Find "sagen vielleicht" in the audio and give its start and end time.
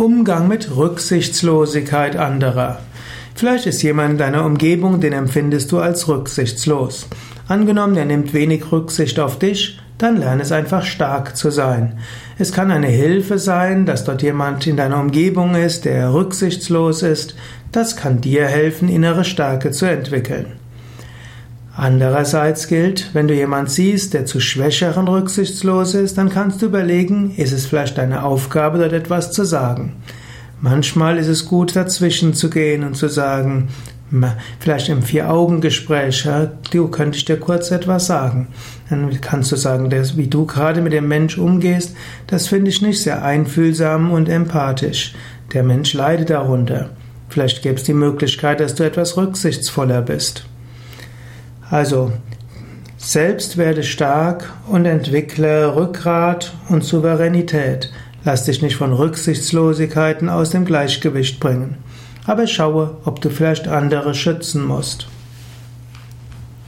33.08-34.90